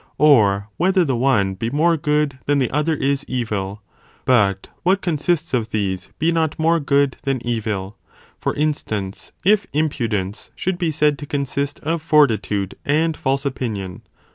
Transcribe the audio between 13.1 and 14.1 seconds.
false opinion.